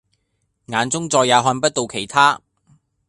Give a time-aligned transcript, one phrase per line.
[0.65, 2.41] 眼中再也看不到其他